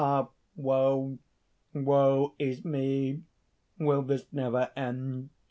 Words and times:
Ah! 0.03 0.29
woe, 0.55 1.19
woe 1.75 2.33
is 2.39 2.65
me! 2.65 3.21
will 3.77 4.01
this 4.01 4.25
never 4.31 4.71
end? 4.75 5.29